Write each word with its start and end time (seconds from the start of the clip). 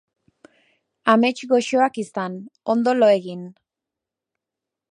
Amets 1.13 1.43
goxoak 1.51 1.99
izan, 2.03 2.39
ondo 2.75 2.95
lo 3.01 3.11
egin! 3.19 3.45